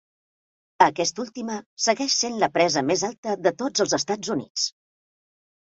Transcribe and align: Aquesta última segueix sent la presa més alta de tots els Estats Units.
Aquesta 0.85 1.21
última 1.25 1.57
segueix 1.89 2.15
sent 2.23 2.41
la 2.45 2.49
presa 2.57 2.85
més 2.89 3.07
alta 3.13 3.39
de 3.45 3.55
tots 3.65 3.87
els 3.87 3.99
Estats 4.01 4.37
Units. 4.39 4.67